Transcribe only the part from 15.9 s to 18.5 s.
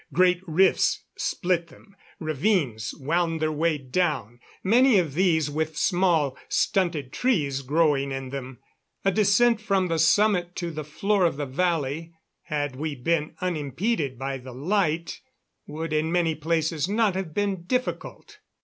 in many places not have been difficult.